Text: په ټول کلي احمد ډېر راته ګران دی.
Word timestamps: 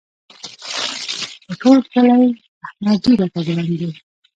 په 1.45 1.53
ټول 1.61 1.77
کلي 1.93 2.27
احمد 2.65 2.97
ډېر 3.03 3.17
راته 3.21 3.39
ګران 3.47 3.67
دی. 3.79 3.89